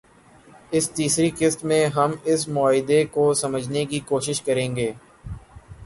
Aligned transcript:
اس 0.71 0.89
تیسری 0.91 1.29
قسط 1.39 1.63
میں 1.65 1.85
ہم 1.87 2.11
اس 2.25 2.47
معاہدے 2.47 3.03
کو 3.11 3.33
سمجھنے 3.33 3.85
کی 3.85 3.99
کوشش 4.07 4.41
کریں 4.41 4.75
گے 4.75 4.91